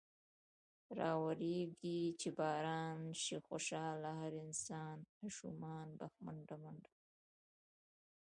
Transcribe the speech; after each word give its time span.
راورېږي 0.99 1.99
چې 2.19 2.29
باران۔ 2.37 2.99
شي 3.23 3.37
خوشحاله 3.47 4.09
هر 4.21 4.33
انسان 4.45 4.97
ـ 5.05 5.05
اشومان 5.27 5.87
په 5.99 6.05
منډه 6.23 6.55
منډه 6.63 6.91
ـ 6.95 6.99